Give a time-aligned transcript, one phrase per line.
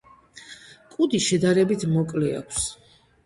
[0.95, 2.65] კუდი შედარებით მოკლე აქვს.